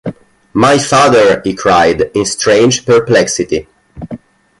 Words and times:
‘My 0.53 0.79
father!’ 0.79 1.41
he 1.43 1.53
cried, 1.53 2.09
in 2.15 2.25
strange 2.25 2.87
perplexity. 2.87 3.67